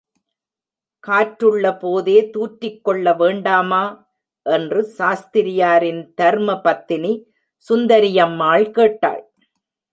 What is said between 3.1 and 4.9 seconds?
வேண்டாமா? என்று